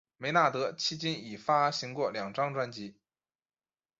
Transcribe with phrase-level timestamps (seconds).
[0.17, 2.97] 梅纳德迄今已发行过两张专辑。